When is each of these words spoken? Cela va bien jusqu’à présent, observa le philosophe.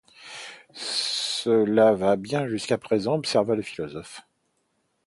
Cela 0.73 1.93
va 1.93 2.15
bien 2.15 2.47
jusqu’à 2.47 2.79
présent, 2.79 3.13
observa 3.19 3.53
le 3.55 3.61
philosophe. 3.61 4.23